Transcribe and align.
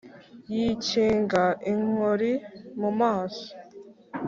Yikinga 0.53 1.43
inkori 1.71 2.31
mu 2.79 2.89
maso 2.99 3.47